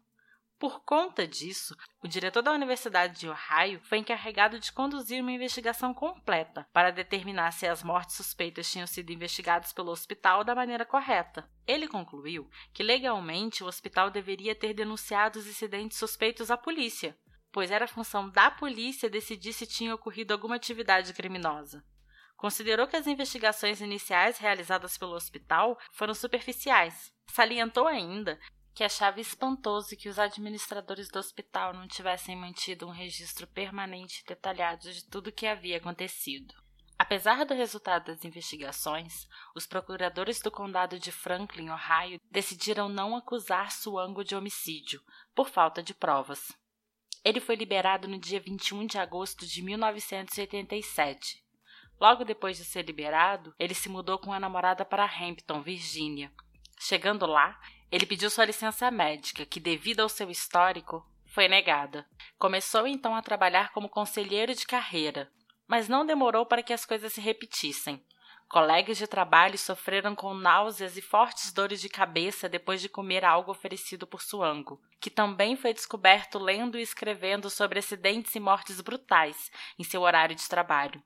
Por 0.58 0.80
conta 0.80 1.24
disso, 1.24 1.76
o 2.02 2.08
diretor 2.08 2.42
da 2.42 2.50
Universidade 2.50 3.20
de 3.20 3.28
Ohio 3.28 3.80
foi 3.84 3.98
encarregado 3.98 4.58
de 4.58 4.72
conduzir 4.72 5.22
uma 5.22 5.30
investigação 5.30 5.94
completa 5.94 6.66
para 6.72 6.90
determinar 6.90 7.52
se 7.52 7.64
as 7.64 7.84
mortes 7.84 8.16
suspeitas 8.16 8.68
tinham 8.68 8.86
sido 8.86 9.12
investigadas 9.12 9.72
pelo 9.72 9.92
hospital 9.92 10.42
da 10.42 10.56
maneira 10.56 10.84
correta. 10.84 11.48
Ele 11.64 11.86
concluiu 11.86 12.50
que 12.74 12.82
legalmente 12.82 13.62
o 13.62 13.68
hospital 13.68 14.10
deveria 14.10 14.52
ter 14.52 14.74
denunciado 14.74 15.38
os 15.38 15.46
incidentes 15.46 15.96
suspeitos 15.96 16.50
à 16.50 16.56
polícia, 16.56 17.16
pois 17.52 17.70
era 17.70 17.86
função 17.86 18.28
da 18.28 18.50
polícia 18.50 19.08
decidir 19.08 19.52
se 19.52 19.64
tinha 19.64 19.94
ocorrido 19.94 20.32
alguma 20.32 20.56
atividade 20.56 21.14
criminosa. 21.14 21.84
Considerou 22.36 22.88
que 22.88 22.96
as 22.96 23.06
investigações 23.06 23.80
iniciais 23.80 24.38
realizadas 24.38 24.98
pelo 24.98 25.14
hospital 25.14 25.78
foram 25.92 26.14
superficiais. 26.14 27.12
Salientou 27.30 27.86
ainda 27.86 28.40
que 28.78 28.84
achava 28.84 29.20
espantoso 29.20 29.96
que 29.96 30.08
os 30.08 30.20
administradores 30.20 31.08
do 31.08 31.18
hospital 31.18 31.74
não 31.74 31.88
tivessem 31.88 32.36
mantido 32.36 32.86
um 32.86 32.92
registro 32.92 33.44
permanente 33.44 34.22
e 34.22 34.28
detalhado 34.28 34.92
de 34.92 35.04
tudo 35.04 35.30
o 35.30 35.32
que 35.32 35.48
havia 35.48 35.78
acontecido. 35.78 36.54
Apesar 36.96 37.44
do 37.44 37.54
resultado 37.54 38.04
das 38.04 38.24
investigações, 38.24 39.26
os 39.52 39.66
procuradores 39.66 40.38
do 40.38 40.48
condado 40.48 40.96
de 40.96 41.10
Franklin, 41.10 41.70
Ohio, 41.70 42.20
decidiram 42.30 42.88
não 42.88 43.16
acusar 43.16 43.72
Suango 43.72 44.22
de 44.22 44.36
homicídio, 44.36 45.02
por 45.34 45.48
falta 45.48 45.82
de 45.82 45.92
provas. 45.92 46.56
Ele 47.24 47.40
foi 47.40 47.56
liberado 47.56 48.06
no 48.06 48.16
dia 48.16 48.38
21 48.38 48.86
de 48.86 48.96
agosto 48.96 49.44
de 49.44 49.60
1987. 49.60 51.44
Logo 52.00 52.24
depois 52.24 52.56
de 52.56 52.64
ser 52.64 52.86
liberado, 52.86 53.52
ele 53.58 53.74
se 53.74 53.88
mudou 53.88 54.20
com 54.20 54.32
a 54.32 54.38
namorada 54.38 54.84
para 54.84 55.04
Hampton, 55.04 55.62
Virgínia. 55.62 56.32
Chegando 56.78 57.26
lá, 57.26 57.58
ele 57.90 58.06
pediu 58.06 58.28
sua 58.30 58.44
licença 58.44 58.90
médica, 58.90 59.46
que, 59.46 59.58
devido 59.58 60.00
ao 60.00 60.08
seu 60.08 60.30
histórico, 60.30 61.06
foi 61.26 61.48
negada. 61.48 62.06
Começou 62.38 62.86
então 62.86 63.14
a 63.14 63.22
trabalhar 63.22 63.72
como 63.72 63.88
conselheiro 63.88 64.54
de 64.54 64.66
carreira, 64.66 65.30
mas 65.66 65.88
não 65.88 66.04
demorou 66.04 66.44
para 66.44 66.62
que 66.62 66.72
as 66.72 66.84
coisas 66.84 67.12
se 67.12 67.20
repetissem. 67.20 68.02
Colegas 68.48 68.96
de 68.96 69.06
trabalho 69.06 69.58
sofreram 69.58 70.14
com 70.14 70.32
náuseas 70.32 70.96
e 70.96 71.02
fortes 71.02 71.52
dores 71.52 71.82
de 71.82 71.88
cabeça 71.88 72.48
depois 72.48 72.80
de 72.80 72.88
comer 72.88 73.22
algo 73.22 73.50
oferecido 73.50 74.06
por 74.06 74.22
Suango, 74.22 74.80
que 74.98 75.10
também 75.10 75.54
foi 75.54 75.74
descoberto 75.74 76.38
lendo 76.38 76.78
e 76.78 76.82
escrevendo 76.82 77.50
sobre 77.50 77.78
acidentes 77.78 78.34
e 78.34 78.40
mortes 78.40 78.80
brutais 78.80 79.50
em 79.78 79.84
seu 79.84 80.00
horário 80.00 80.34
de 80.34 80.48
trabalho. 80.48 81.02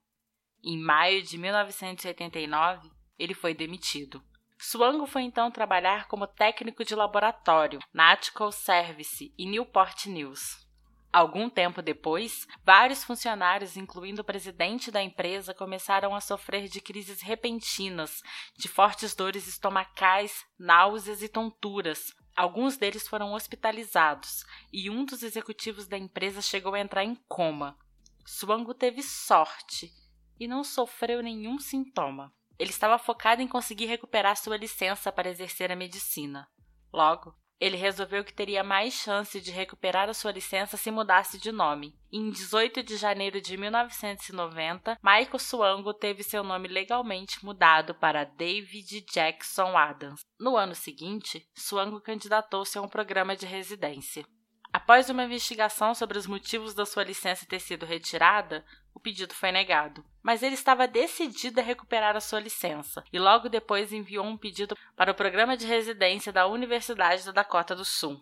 Em 0.62 0.78
maio 0.78 1.20
de 1.20 1.36
1989, 1.36 2.88
ele 3.18 3.34
foi 3.34 3.52
demitido. 3.52 4.22
Swango 4.62 5.06
foi 5.06 5.22
então 5.22 5.50
trabalhar 5.50 6.06
como 6.06 6.24
técnico 6.24 6.84
de 6.84 6.94
laboratório 6.94 7.80
na 7.92 8.12
Atco 8.12 8.52
Service 8.52 9.34
e 9.36 9.44
Newport 9.44 10.06
News. 10.06 10.64
Algum 11.12 11.50
tempo 11.50 11.82
depois, 11.82 12.46
vários 12.64 13.02
funcionários, 13.02 13.76
incluindo 13.76 14.22
o 14.22 14.24
presidente 14.24 14.88
da 14.88 15.02
empresa, 15.02 15.52
começaram 15.52 16.14
a 16.14 16.20
sofrer 16.20 16.68
de 16.68 16.80
crises 16.80 17.20
repentinas, 17.20 18.22
de 18.56 18.68
fortes 18.68 19.16
dores 19.16 19.48
estomacais, 19.48 20.46
náuseas 20.56 21.24
e 21.24 21.28
tonturas. 21.28 22.14
Alguns 22.36 22.76
deles 22.76 23.08
foram 23.08 23.32
hospitalizados 23.34 24.44
e 24.72 24.88
um 24.88 25.04
dos 25.04 25.24
executivos 25.24 25.88
da 25.88 25.98
empresa 25.98 26.40
chegou 26.40 26.74
a 26.74 26.80
entrar 26.80 27.02
em 27.02 27.16
coma. 27.28 27.76
Swango 28.24 28.74
teve 28.74 29.02
sorte 29.02 29.92
e 30.38 30.46
não 30.46 30.62
sofreu 30.62 31.20
nenhum 31.20 31.58
sintoma. 31.58 32.32
Ele 32.62 32.70
estava 32.70 32.96
focado 32.96 33.42
em 33.42 33.48
conseguir 33.48 33.86
recuperar 33.86 34.36
sua 34.36 34.56
licença 34.56 35.10
para 35.10 35.28
exercer 35.28 35.72
a 35.72 35.74
medicina. 35.74 36.46
Logo, 36.92 37.34
ele 37.58 37.76
resolveu 37.76 38.22
que 38.22 38.32
teria 38.32 38.62
mais 38.62 38.94
chance 38.94 39.40
de 39.40 39.50
recuperar 39.50 40.08
a 40.08 40.14
sua 40.14 40.30
licença 40.30 40.76
se 40.76 40.88
mudasse 40.88 41.38
de 41.38 41.50
nome. 41.50 41.92
Em 42.12 42.30
18 42.30 42.84
de 42.84 42.96
janeiro 42.96 43.40
de 43.40 43.56
1990, 43.56 44.96
Michael 45.02 45.38
Swango 45.40 45.92
teve 45.92 46.22
seu 46.22 46.44
nome 46.44 46.68
legalmente 46.68 47.44
mudado 47.44 47.96
para 47.96 48.22
David 48.22 49.06
Jackson 49.12 49.76
Adams. 49.76 50.20
No 50.38 50.56
ano 50.56 50.76
seguinte, 50.76 51.44
Swango 51.56 52.00
candidatou-se 52.00 52.78
a 52.78 52.80
um 52.80 52.88
programa 52.88 53.34
de 53.34 53.44
residência. 53.44 54.24
Após 54.72 55.10
uma 55.10 55.24
investigação 55.24 55.94
sobre 55.94 56.16
os 56.16 56.26
motivos 56.26 56.72
da 56.72 56.86
sua 56.86 57.04
licença 57.04 57.44
ter 57.44 57.60
sido 57.60 57.84
retirada, 57.84 58.64
o 58.94 58.98
pedido 58.98 59.34
foi 59.34 59.52
negado. 59.52 60.02
Mas 60.22 60.42
ele 60.42 60.54
estava 60.54 60.88
decidido 60.88 61.60
a 61.60 61.62
recuperar 61.62 62.16
a 62.16 62.20
sua 62.20 62.40
licença 62.40 63.04
e 63.12 63.18
logo 63.18 63.50
depois 63.50 63.92
enviou 63.92 64.24
um 64.24 64.36
pedido 64.36 64.74
para 64.96 65.12
o 65.12 65.14
programa 65.14 65.58
de 65.58 65.66
residência 65.66 66.32
da 66.32 66.46
Universidade 66.46 67.26
da 67.26 67.32
Dakota 67.32 67.76
do 67.76 67.84
Sul. 67.84 68.18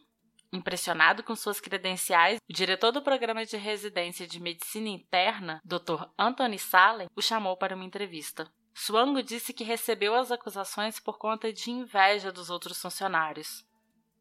Impressionado 0.52 1.22
com 1.22 1.36
suas 1.36 1.60
credenciais, 1.60 2.40
o 2.50 2.52
diretor 2.52 2.90
do 2.90 3.00
programa 3.00 3.46
de 3.46 3.56
residência 3.56 4.26
de 4.26 4.40
medicina 4.40 4.88
interna, 4.88 5.60
Dr. 5.64 6.04
Anthony 6.18 6.58
Salem, 6.58 7.08
o 7.14 7.22
chamou 7.22 7.56
para 7.56 7.76
uma 7.76 7.84
entrevista. 7.84 8.50
Swango 8.74 9.22
disse 9.22 9.52
que 9.52 9.62
recebeu 9.62 10.16
as 10.16 10.32
acusações 10.32 10.98
por 10.98 11.18
conta 11.18 11.52
de 11.52 11.70
inveja 11.70 12.32
dos 12.32 12.50
outros 12.50 12.80
funcionários. 12.80 13.64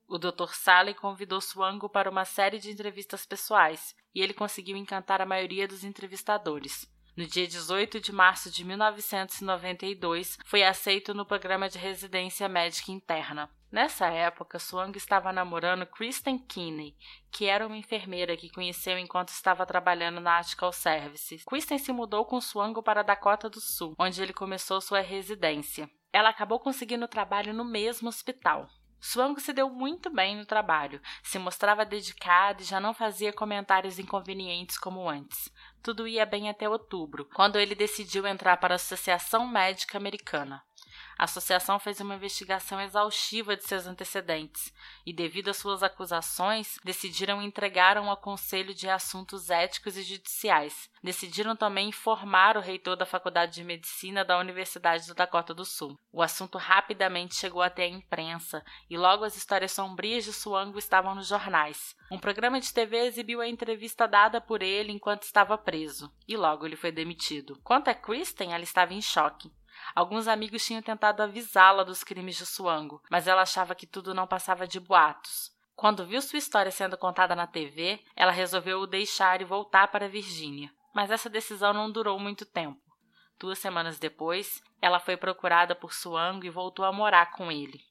O 0.09 0.17
Dr. 0.17 0.53
Salem 0.53 0.95
convidou 0.95 1.39
Swango 1.39 1.87
para 1.87 2.09
uma 2.09 2.25
série 2.25 2.57
de 2.57 2.71
entrevistas 2.71 3.27
pessoais 3.27 3.95
e 4.13 4.23
ele 4.23 4.33
conseguiu 4.33 4.75
encantar 4.75 5.21
a 5.21 5.25
maioria 5.25 5.67
dos 5.67 5.83
entrevistadores. 5.83 6.91
No 7.15 7.27
dia 7.27 7.47
18 7.47 7.99
de 7.99 8.11
março 8.11 8.49
de 8.49 8.65
1992, 8.65 10.39
foi 10.43 10.63
aceito 10.63 11.13
no 11.13 11.27
programa 11.27 11.69
de 11.69 11.77
residência 11.77 12.49
médica 12.49 12.91
interna. 12.91 13.51
Nessa 13.71 14.07
época, 14.07 14.57
Swang 14.57 14.97
estava 14.97 15.31
namorando 15.31 15.85
Kristen 15.85 16.39
Kinney, 16.39 16.95
que 17.29 17.45
era 17.45 17.67
uma 17.67 17.77
enfermeira 17.77 18.35
que 18.35 18.49
conheceu 18.49 18.97
enquanto 18.97 19.29
estava 19.29 19.63
trabalhando 19.63 20.19
na 20.19 20.37
Article 20.37 20.73
Services. 20.73 21.43
Kristen 21.43 21.77
se 21.77 21.93
mudou 21.93 22.25
com 22.25 22.41
Swang 22.41 22.81
para 22.81 23.03
Dakota 23.03 23.47
do 23.47 23.61
Sul, 23.61 23.93
onde 23.99 24.23
ele 24.23 24.33
começou 24.33 24.81
sua 24.81 25.01
residência. 25.01 25.87
Ela 26.11 26.29
acabou 26.29 26.59
conseguindo 26.59 27.07
trabalho 27.07 27.53
no 27.53 27.63
mesmo 27.63 28.09
hospital. 28.09 28.67
Swango 28.99 29.39
se 29.39 29.53
deu 29.53 29.69
muito 29.69 30.09
bem 30.09 30.35
no 30.35 30.45
trabalho, 30.45 31.01
se 31.23 31.39
mostrava 31.39 31.85
dedicado 31.85 32.61
e 32.61 32.65
já 32.65 32.79
não 32.79 32.93
fazia 32.93 33.31
comentários 33.31 33.97
inconvenientes 33.97 34.77
como 34.77 35.09
antes. 35.09 35.49
Tudo 35.81 36.07
ia 36.07 36.25
bem 36.25 36.49
até 36.49 36.67
outubro, 36.67 37.25
quando 37.33 37.57
ele 37.57 37.73
decidiu 37.73 38.27
entrar 38.27 38.57
para 38.57 38.73
a 38.73 38.75
Associação 38.75 39.47
Médica 39.47 39.97
Americana. 39.97 40.61
A 41.19 41.25
associação 41.25 41.77
fez 41.77 41.99
uma 41.99 42.15
investigação 42.15 42.79
exaustiva 42.79 43.53
de 43.53 43.65
seus 43.65 43.85
antecedentes 43.85 44.73
e, 45.05 45.11
devido 45.11 45.49
às 45.49 45.57
suas 45.57 45.83
acusações, 45.83 46.79
decidiram 46.81 47.41
entregar 47.41 47.97
ao 47.97 48.15
Conselho 48.15 48.73
de 48.73 48.87
Assuntos 48.87 49.49
Éticos 49.49 49.97
e 49.97 50.01
Judiciais. 50.01 50.89
Decidiram 51.03 51.57
também 51.57 51.89
informar 51.89 52.55
o 52.55 52.61
reitor 52.61 52.95
da 52.95 53.05
Faculdade 53.05 53.55
de 53.55 53.65
Medicina 53.65 54.23
da 54.23 54.39
Universidade 54.39 55.07
do 55.07 55.13
Dakota 55.13 55.53
do 55.53 55.65
Sul. 55.65 55.99
O 56.09 56.21
assunto 56.21 56.57
rapidamente 56.57 57.35
chegou 57.35 57.61
até 57.61 57.83
a 57.83 57.89
imprensa 57.89 58.63
e 58.89 58.97
logo 58.97 59.25
as 59.25 59.35
histórias 59.35 59.73
sombrias 59.73 60.23
de 60.23 60.31
Suango 60.31 60.79
estavam 60.79 61.15
nos 61.15 61.27
jornais. 61.27 61.97
Um 62.09 62.17
programa 62.17 62.61
de 62.61 62.73
TV 62.73 62.95
exibiu 62.99 63.41
a 63.41 63.47
entrevista 63.47 64.07
dada 64.07 64.39
por 64.39 64.63
ele 64.63 64.93
enquanto 64.93 65.23
estava 65.23 65.57
preso 65.57 66.09
e 66.25 66.37
logo 66.37 66.65
ele 66.65 66.77
foi 66.77 66.93
demitido. 66.93 67.59
Quanto 67.61 67.89
a 67.89 67.93
Kristen, 67.93 68.53
ela 68.53 68.63
estava 68.63 68.93
em 68.93 69.01
choque. 69.01 69.51
Alguns 69.95 70.27
amigos 70.27 70.65
tinham 70.65 70.81
tentado 70.81 71.21
avisá-la 71.21 71.83
dos 71.83 72.03
crimes 72.03 72.35
de 72.37 72.45
Suango, 72.45 73.01
mas 73.09 73.27
ela 73.27 73.41
achava 73.41 73.75
que 73.75 73.87
tudo 73.87 74.13
não 74.13 74.27
passava 74.27 74.67
de 74.67 74.79
boatos. 74.79 75.51
Quando 75.75 76.05
viu 76.05 76.21
sua 76.21 76.39
história 76.39 76.71
sendo 76.71 76.97
contada 76.97 77.35
na 77.35 77.47
TV, 77.47 78.03
ela 78.15 78.31
resolveu 78.31 78.79
o 78.81 78.87
deixar 78.87 79.41
e 79.41 79.45
voltar 79.45 79.87
para 79.87 80.09
Virgínia. 80.09 80.69
Mas 80.93 81.09
essa 81.09 81.29
decisão 81.29 81.71
não 81.73 81.89
durou 81.89 82.19
muito 82.19 82.45
tempo. 82.45 82.81
Duas 83.39 83.59
semanas 83.59 83.97
depois, 83.97 84.61
ela 84.81 84.99
foi 84.99 85.15
procurada 85.15 85.73
por 85.73 85.93
Suango 85.93 86.45
e 86.45 86.49
voltou 86.49 86.83
a 86.83 86.91
morar 86.91 87.31
com 87.31 87.49
ele. 87.49 87.88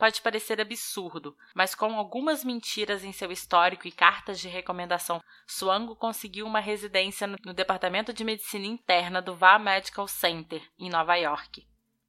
Pode 0.00 0.22
parecer 0.22 0.58
absurdo, 0.58 1.36
mas 1.54 1.74
com 1.74 1.94
algumas 1.94 2.42
mentiras 2.42 3.04
em 3.04 3.12
seu 3.12 3.30
histórico 3.30 3.86
e 3.86 3.92
cartas 3.92 4.40
de 4.40 4.48
recomendação, 4.48 5.20
Swango 5.46 5.94
conseguiu 5.94 6.46
uma 6.46 6.58
residência 6.58 7.26
no 7.26 7.52
Departamento 7.52 8.10
de 8.10 8.24
Medicina 8.24 8.64
Interna 8.64 9.20
do 9.20 9.36
VA 9.36 9.58
Medical 9.58 10.08
Center, 10.08 10.66
em 10.78 10.88
Nova 10.88 11.16
York. 11.16 11.68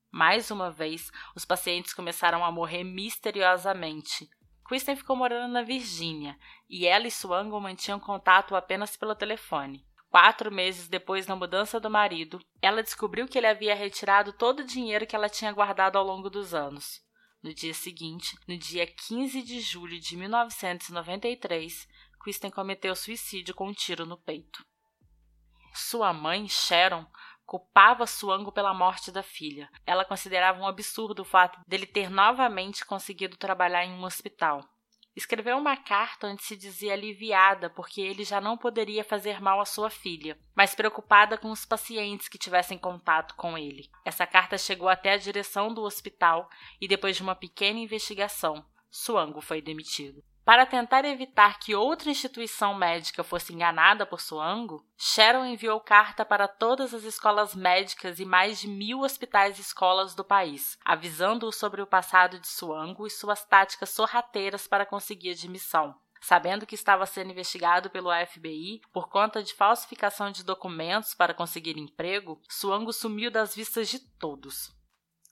Mais 0.09 0.49
uma 0.49 0.71
vez, 0.71 1.11
os 1.35 1.43
pacientes 1.43 1.93
começaram 1.93 2.45
a 2.45 2.51
morrer 2.51 2.85
misteriosamente. 2.85 4.29
Kristen 4.63 4.95
ficou 4.95 5.17
morando 5.17 5.51
na 5.51 5.61
Virgínia 5.61 6.37
e 6.69 6.87
ela 6.87 7.07
e 7.07 7.11
Swango 7.11 7.59
mantinham 7.59 7.99
contato 7.99 8.55
apenas 8.55 8.95
pelo 8.95 9.15
telefone. 9.15 9.85
Quatro 10.09 10.49
meses 10.49 10.87
depois 10.87 11.25
da 11.25 11.35
mudança 11.35 11.77
do 11.77 11.89
marido, 11.89 12.39
ela 12.61 12.81
descobriu 12.81 13.27
que 13.27 13.37
ele 13.37 13.47
havia 13.47 13.75
retirado 13.75 14.31
todo 14.31 14.61
o 14.61 14.65
dinheiro 14.65 15.05
que 15.05 15.15
ela 15.15 15.27
tinha 15.27 15.51
guardado 15.51 15.97
ao 15.97 16.05
longo 16.05 16.29
dos 16.29 16.53
anos. 16.53 17.01
No 17.43 17.53
dia 17.53 17.73
seguinte, 17.73 18.37
no 18.47 18.55
dia 18.55 18.85
15 18.85 19.41
de 19.41 19.59
julho 19.61 19.99
de 19.99 20.15
1993, 20.15 21.87
Kristen 22.19 22.51
cometeu 22.51 22.95
suicídio 22.95 23.55
com 23.55 23.67
um 23.67 23.73
tiro 23.73 24.05
no 24.05 24.15
peito. 24.15 24.63
Sua 25.73 26.13
mãe, 26.13 26.47
Sharon, 26.47 27.05
culpava 27.45 28.05
Suango 28.05 28.51
pela 28.51 28.73
morte 28.73 29.11
da 29.11 29.23
filha. 29.23 29.69
Ela 29.85 30.05
considerava 30.05 30.61
um 30.61 30.67
absurdo 30.67 31.23
o 31.23 31.25
fato 31.25 31.59
dele 31.67 31.87
ter 31.87 32.09
novamente 32.09 32.85
conseguido 32.85 33.35
trabalhar 33.37 33.85
em 33.85 33.91
um 33.91 34.03
hospital. 34.03 34.63
Escreveu 35.15 35.57
uma 35.57 35.75
carta 35.75 36.27
onde 36.27 36.41
se 36.41 36.55
dizia 36.55 36.93
aliviada 36.93 37.69
porque 37.69 37.99
ele 37.99 38.23
já 38.23 38.39
não 38.39 38.57
poderia 38.57 39.03
fazer 39.03 39.41
mal 39.41 39.59
à 39.59 39.65
sua 39.65 39.89
filha, 39.89 40.39
mas 40.55 40.73
preocupada 40.73 41.37
com 41.37 41.51
os 41.51 41.65
pacientes 41.65 42.29
que 42.29 42.37
tivessem 42.37 42.77
contato 42.77 43.35
com 43.35 43.57
ele. 43.57 43.89
Essa 44.05 44.25
carta 44.25 44.57
chegou 44.57 44.87
até 44.87 45.11
a 45.11 45.17
direção 45.17 45.73
do 45.73 45.81
hospital 45.81 46.49
e, 46.79 46.87
depois 46.87 47.17
de 47.17 47.23
uma 47.23 47.35
pequena 47.35 47.79
investigação, 47.79 48.65
Suango 48.89 49.41
foi 49.41 49.61
demitido. 49.61 50.23
Para 50.43 50.65
tentar 50.65 51.05
evitar 51.05 51.59
que 51.59 51.75
outra 51.75 52.09
instituição 52.09 52.73
médica 52.73 53.23
fosse 53.23 53.53
enganada 53.53 54.07
por 54.07 54.19
Suango, 54.19 54.83
Sharon 54.97 55.45
enviou 55.45 55.79
carta 55.79 56.25
para 56.25 56.47
todas 56.47 56.95
as 56.95 57.03
escolas 57.03 57.53
médicas 57.53 58.19
e 58.19 58.25
mais 58.25 58.59
de 58.59 58.67
mil 58.67 59.01
hospitais 59.01 59.59
e 59.59 59.61
escolas 59.61 60.15
do 60.15 60.23
país, 60.23 60.79
avisando-os 60.83 61.55
sobre 61.55 61.81
o 61.81 61.87
passado 61.87 62.39
de 62.39 62.47
Suango 62.47 63.05
e 63.05 63.11
suas 63.11 63.45
táticas 63.45 63.91
sorrateiras 63.91 64.67
para 64.67 64.85
conseguir 64.85 65.31
admissão. 65.31 65.95
Sabendo 66.19 66.65
que 66.65 66.75
estava 66.75 67.05
sendo 67.05 67.31
investigado 67.31 67.89
pelo 67.89 68.09
FBI 68.27 68.81
por 68.91 69.09
conta 69.09 69.43
de 69.43 69.53
falsificação 69.53 70.31
de 70.31 70.43
documentos 70.43 71.13
para 71.13 71.33
conseguir 71.35 71.77
emprego, 71.77 72.41
Suango 72.49 72.91
sumiu 72.91 73.29
das 73.29 73.55
vistas 73.55 73.89
de 73.89 73.99
todos 73.99 74.80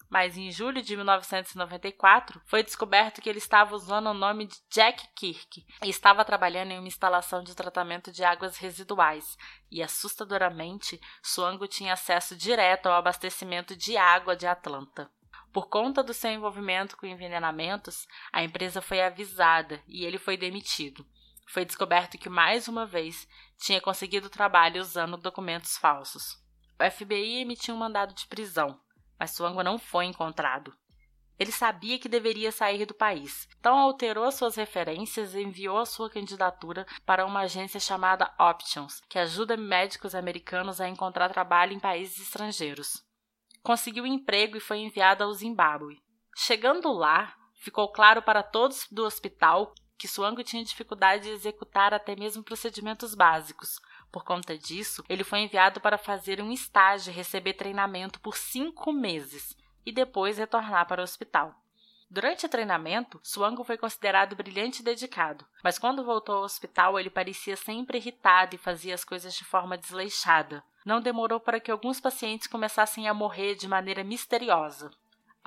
mas 0.09 0.35
em 0.35 0.51
julho 0.51 0.81
de 0.81 0.95
1994 0.95 2.41
foi 2.45 2.63
descoberto 2.63 3.21
que 3.21 3.29
ele 3.29 3.37
estava 3.37 3.75
usando 3.75 4.07
o 4.07 4.13
nome 4.13 4.47
de 4.47 4.55
Jack 4.69 5.07
Kirk 5.15 5.65
e 5.83 5.89
estava 5.89 6.25
trabalhando 6.25 6.71
em 6.71 6.79
uma 6.79 6.87
instalação 6.87 7.43
de 7.43 7.55
tratamento 7.55 8.11
de 8.11 8.23
águas 8.23 8.57
residuais. 8.57 9.37
E 9.69 9.83
assustadoramente, 9.83 10.99
Swango 11.21 11.67
tinha 11.67 11.93
acesso 11.93 12.35
direto 12.35 12.87
ao 12.87 12.93
abastecimento 12.93 13.75
de 13.75 13.95
água 13.95 14.35
de 14.35 14.47
Atlanta. 14.47 15.09
Por 15.53 15.67
conta 15.67 16.03
do 16.03 16.13
seu 16.13 16.31
envolvimento 16.31 16.97
com 16.97 17.05
envenenamentos, 17.05 18.07
a 18.31 18.43
empresa 18.43 18.81
foi 18.81 19.01
avisada 19.01 19.81
e 19.87 20.05
ele 20.05 20.17
foi 20.17 20.37
demitido. 20.37 21.05
Foi 21.47 21.65
descoberto 21.65 22.17
que, 22.17 22.29
mais 22.29 22.67
uma 22.67 22.85
vez, 22.85 23.27
tinha 23.57 23.81
conseguido 23.81 24.29
trabalho 24.29 24.79
usando 24.79 25.17
documentos 25.17 25.77
falsos. 25.77 26.37
O 26.79 26.91
FBI 26.91 27.41
emitiu 27.41 27.73
um 27.73 27.77
mandado 27.77 28.13
de 28.13 28.27
prisão, 28.27 28.79
mas 29.19 29.31
Suangwa 29.31 29.63
não 29.63 29.77
foi 29.77 30.05
encontrado. 30.05 30.73
Ele 31.39 31.51
sabia 31.51 31.97
que 31.97 32.09
deveria 32.09 32.51
sair 32.51 32.85
do 32.85 32.93
país, 32.93 33.47
então 33.59 33.77
alterou 33.77 34.29
suas 34.29 34.55
referências 34.55 35.33
e 35.33 35.41
enviou 35.41 35.77
a 35.77 35.85
sua 35.85 36.09
candidatura 36.09 36.85
para 37.05 37.25
uma 37.25 37.41
agência 37.41 37.79
chamada 37.79 38.33
Options, 38.38 39.01
que 39.09 39.17
ajuda 39.17 39.55
médicos 39.55 40.13
americanos 40.13 40.81
a 40.81 40.89
encontrar 40.89 41.29
trabalho 41.29 41.71
em 41.71 41.79
países 41.79 42.19
estrangeiros. 42.19 43.01
Conseguiu 43.63 44.05
emprego 44.05 44.57
e 44.57 44.61
foi 44.61 44.79
enviado 44.79 45.23
ao 45.23 45.33
Zimbábue. 45.33 46.01
Chegando 46.35 46.91
lá, 46.91 47.33
ficou 47.55 47.89
claro 47.89 48.21
para 48.21 48.43
todos 48.43 48.85
do 48.91 49.05
hospital 49.05 49.73
que 49.97 50.07
Suango 50.07 50.43
tinha 50.43 50.63
dificuldade 50.63 51.23
de 51.23 51.31
executar 51.31 51.93
até 51.93 52.15
mesmo 52.15 52.43
procedimentos 52.43 53.13
básicos, 53.13 53.79
por 54.11 54.23
conta 54.23 54.57
disso, 54.57 55.03
ele 55.07 55.23
foi 55.23 55.39
enviado 55.39 55.79
para 55.79 55.97
fazer 55.97 56.41
um 56.41 56.51
estágio 56.51 57.11
e 57.11 57.15
receber 57.15 57.53
treinamento 57.53 58.19
por 58.19 58.35
cinco 58.35 58.91
meses 58.91 59.55
e 59.85 59.91
depois 59.91 60.37
retornar 60.37 60.87
para 60.87 61.01
o 61.01 61.03
hospital. 61.03 61.55
Durante 62.11 62.47
o 62.47 62.49
treinamento, 62.49 63.19
Swango 63.23 63.63
foi 63.63 63.77
considerado 63.77 64.35
brilhante 64.35 64.81
e 64.81 64.83
dedicado, 64.83 65.45
mas 65.63 65.77
quando 65.77 66.03
voltou 66.03 66.37
ao 66.37 66.43
hospital 66.43 66.99
ele 66.99 67.09
parecia 67.09 67.55
sempre 67.55 67.99
irritado 67.99 68.55
e 68.55 68.57
fazia 68.57 68.95
as 68.95 69.03
coisas 69.03 69.35
de 69.35 69.45
forma 69.45 69.77
desleixada. 69.77 70.63
não 70.83 71.01
demorou 71.01 71.39
para 71.39 71.59
que 71.59 71.69
alguns 71.69 71.99
pacientes 71.99 72.47
começassem 72.47 73.07
a 73.07 73.13
morrer 73.13 73.53
de 73.53 73.67
maneira 73.67 74.03
misteriosa. 74.03 74.89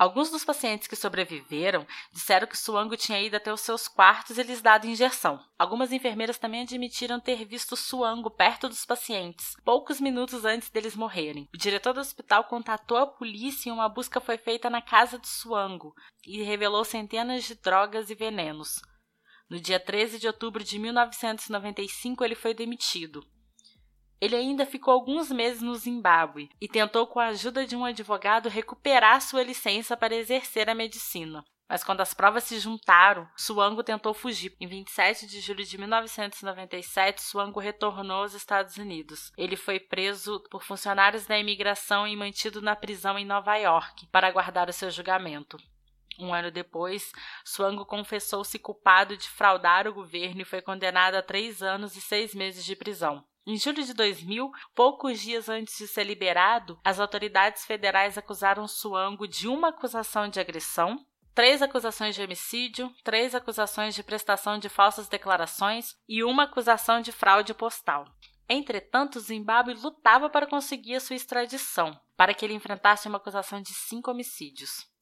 Alguns 0.03 0.29
dos 0.29 0.43
pacientes 0.43 0.85
que 0.85 0.97
sobreviveram 0.97 1.87
disseram 2.11 2.45
que 2.45 2.57
Suango 2.57 2.97
tinha 2.97 3.21
ido 3.21 3.37
até 3.37 3.53
os 3.53 3.61
seus 3.61 3.87
quartos 3.87 4.37
e 4.37 4.43
lhes 4.43 4.61
dado 4.61 4.85
injeção. 4.85 5.39
Algumas 5.57 5.93
enfermeiras 5.93 6.37
também 6.37 6.63
admitiram 6.63 7.21
ter 7.21 7.45
visto 7.45 7.77
Suango 7.77 8.29
perto 8.29 8.67
dos 8.67 8.85
pacientes, 8.85 9.55
poucos 9.63 10.01
minutos 10.01 10.43
antes 10.43 10.69
deles 10.69 10.93
morrerem. 10.93 11.47
O 11.53 11.57
diretor 11.57 11.93
do 11.93 12.01
hospital 12.01 12.43
contatou 12.43 12.97
a 12.97 13.07
polícia 13.07 13.69
e 13.69 13.71
uma 13.71 13.87
busca 13.87 14.19
foi 14.19 14.37
feita 14.37 14.69
na 14.69 14.81
casa 14.81 15.17
de 15.17 15.29
Suango 15.29 15.95
e 16.27 16.43
revelou 16.43 16.83
centenas 16.83 17.45
de 17.45 17.55
drogas 17.55 18.09
e 18.09 18.13
venenos. 18.13 18.81
No 19.49 19.57
dia 19.57 19.79
13 19.79 20.19
de 20.19 20.27
outubro 20.27 20.65
de 20.65 20.79
1995, 20.79 22.25
ele 22.25 22.35
foi 22.35 22.53
demitido. 22.53 23.25
Ele 24.23 24.37
ainda 24.37 24.65
ficou 24.65 24.93
alguns 24.93 25.29
meses 25.29 25.61
no 25.61 25.75
Zimbábue 25.75 26.49
e 26.61 26.65
tentou, 26.65 27.05
com 27.05 27.19
a 27.19 27.25
ajuda 27.25 27.67
de 27.67 27.75
um 27.75 27.83
advogado, 27.83 28.47
recuperar 28.47 29.19
sua 29.19 29.43
licença 29.43 29.97
para 29.97 30.15
exercer 30.15 30.69
a 30.69 30.73
medicina. 30.73 31.43
Mas 31.67 31.83
quando 31.83 31.99
as 31.99 32.13
provas 32.13 32.45
se 32.45 32.57
juntaram, 32.57 33.27
Suango 33.35 33.83
tentou 33.83 34.13
fugir. 34.13 34.55
Em 34.61 34.65
27 34.65 35.27
de 35.27 35.41
julho 35.41 35.65
de 35.65 35.77
1997, 35.77 37.21
Suango 37.21 37.59
retornou 37.59 38.21
aos 38.21 38.33
Estados 38.33 38.77
Unidos. 38.77 39.29
Ele 39.37 39.57
foi 39.57 39.77
preso 39.77 40.41
por 40.49 40.63
funcionários 40.63 41.25
da 41.25 41.37
imigração 41.37 42.07
e 42.07 42.15
mantido 42.15 42.61
na 42.61 42.77
prisão 42.77 43.19
em 43.19 43.25
Nova 43.25 43.57
York 43.57 44.07
para 44.07 44.29
aguardar 44.29 44.69
o 44.69 44.73
seu 44.73 44.89
julgamento. 44.89 45.57
Um 46.17 46.33
ano 46.33 46.49
depois, 46.49 47.11
Suango 47.43 47.85
confessou-se 47.85 48.57
culpado 48.57 49.17
de 49.17 49.27
fraudar 49.27 49.85
o 49.85 49.93
governo 49.93 50.43
e 50.43 50.45
foi 50.45 50.61
condenado 50.61 51.15
a 51.15 51.21
três 51.21 51.61
anos 51.61 51.97
e 51.97 51.99
seis 51.99 52.33
meses 52.33 52.63
de 52.63 52.73
prisão. 52.73 53.21
Em 53.45 53.57
julho 53.57 53.83
de 53.83 53.93
2000, 53.93 54.49
poucos 54.73 55.19
dias 55.19 55.49
antes 55.49 55.77
de 55.77 55.87
ser 55.87 56.05
liberado, 56.05 56.79
as 56.83 56.99
autoridades 56.99 57.65
federais 57.65 58.17
acusaram 58.17 58.67
Suango 58.67 59.27
de 59.27 59.49
uma 59.49 59.69
acusação 59.69 60.29
de 60.29 60.39
agressão, 60.39 61.05
três 61.35 61.61
acusações 61.61 62.15
de 62.15 62.21
homicídio, 62.21 62.89
três 63.03 63.35
acusações 63.35 63.93
de 63.95 64.01
prestação 64.01 64.57
de 64.57 64.69
falsas 64.69 65.09
declarações 65.09 65.97
e 66.07 66.23
uma 66.23 66.43
acusação 66.43 67.01
de 67.01 67.11
fraude 67.11 67.53
postal. 67.53 68.05
Entretanto, 68.47 69.19
Zimbábue 69.19 69.73
lutava 69.73 70.29
para 70.29 70.47
conseguir 70.47 70.95
a 70.95 70.99
sua 71.01 71.15
extradição, 71.15 71.99
para 72.15 72.33
que 72.33 72.45
ele 72.45 72.53
enfrentasse 72.53 73.09
uma 73.09 73.17
acusação 73.17 73.61
de 73.61 73.73
cinco 73.73 74.11
homicídios. 74.11 74.92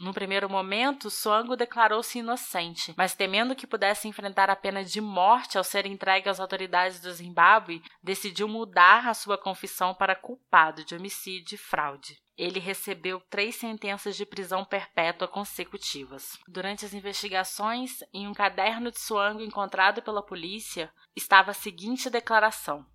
No 0.00 0.14
primeiro 0.14 0.48
momento, 0.48 1.10
Suango 1.10 1.54
declarou-se 1.54 2.18
inocente, 2.18 2.94
mas 2.96 3.14
temendo 3.14 3.54
que 3.54 3.66
pudesse 3.66 4.08
enfrentar 4.08 4.48
a 4.48 4.56
pena 4.56 4.82
de 4.82 4.98
morte 4.98 5.58
ao 5.58 5.62
ser 5.62 5.84
entregue 5.84 6.26
às 6.26 6.40
autoridades 6.40 7.00
do 7.00 7.12
Zimbábue, 7.12 7.82
decidiu 8.02 8.48
mudar 8.48 9.06
a 9.06 9.12
sua 9.12 9.36
confissão 9.36 9.94
para 9.94 10.16
culpado 10.16 10.86
de 10.86 10.94
homicídio 10.94 11.56
e 11.56 11.58
fraude. 11.58 12.18
Ele 12.34 12.58
recebeu 12.58 13.20
três 13.28 13.56
sentenças 13.56 14.16
de 14.16 14.24
prisão 14.24 14.64
perpétua 14.64 15.28
consecutivas. 15.28 16.38
Durante 16.48 16.86
as 16.86 16.94
investigações, 16.94 17.98
em 18.10 18.26
um 18.26 18.32
caderno 18.32 18.90
de 18.90 18.98
Suango 18.98 19.42
encontrado 19.42 20.00
pela 20.00 20.24
polícia, 20.24 20.90
estava 21.14 21.50
a 21.50 21.54
seguinte 21.54 22.08
declaração: 22.08 22.86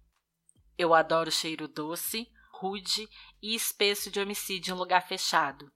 Eu 0.76 0.92
adoro 0.92 1.30
cheiro 1.30 1.68
doce, 1.68 2.28
rude 2.52 3.08
e 3.44 3.54
espesso 3.54 4.10
de 4.10 4.20
homicídio 4.20 4.74
em 4.74 4.78
lugar 4.80 5.08
fechado. 5.08 5.72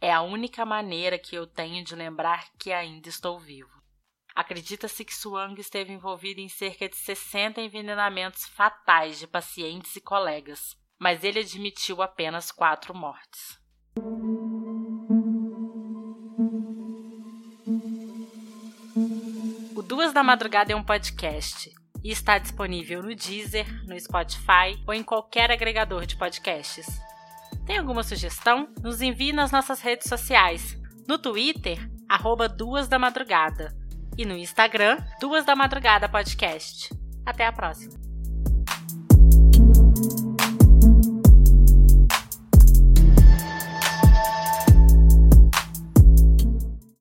É 0.00 0.12
a 0.12 0.22
única 0.22 0.64
maneira 0.64 1.18
que 1.18 1.34
eu 1.34 1.44
tenho 1.44 1.84
de 1.84 1.96
lembrar 1.96 2.48
que 2.56 2.72
ainda 2.72 3.08
estou 3.08 3.38
vivo. 3.38 3.70
Acredita-se 4.32 5.04
que 5.04 5.12
Suang 5.12 5.60
esteve 5.60 5.92
envolvido 5.92 6.40
em 6.40 6.48
cerca 6.48 6.88
de 6.88 6.94
60 6.94 7.60
envenenamentos 7.60 8.46
fatais 8.46 9.18
de 9.18 9.26
pacientes 9.26 9.96
e 9.96 10.00
colegas, 10.00 10.76
mas 10.96 11.24
ele 11.24 11.40
admitiu 11.40 12.00
apenas 12.00 12.52
quatro 12.52 12.94
mortes. 12.94 13.58
O 19.74 19.82
Duas 19.82 20.12
da 20.12 20.22
Madrugada 20.22 20.72
é 20.72 20.76
um 20.76 20.84
podcast 20.84 21.74
e 22.04 22.12
está 22.12 22.38
disponível 22.38 23.02
no 23.02 23.12
Deezer, 23.16 23.66
no 23.84 23.98
Spotify 23.98 24.80
ou 24.86 24.94
em 24.94 25.02
qualquer 25.02 25.50
agregador 25.50 26.06
de 26.06 26.16
podcasts. 26.16 26.86
Tem 27.68 27.76
alguma 27.76 28.02
sugestão? 28.02 28.66
Nos 28.82 29.02
envie 29.02 29.30
nas 29.30 29.50
nossas 29.50 29.82
redes 29.82 30.08
sociais. 30.08 30.74
No 31.06 31.18
Twitter, 31.18 31.78
arroba 32.08 32.48
Duas 32.48 32.88
da 32.88 32.98
Madrugada. 32.98 33.76
E 34.16 34.24
no 34.24 34.34
Instagram, 34.34 34.96
Duas 35.20 35.44
da 35.44 35.54
Madrugada 35.54 36.08
Podcast. 36.08 36.88
Até 37.26 37.44
a 37.44 37.52
próxima. 37.52 37.97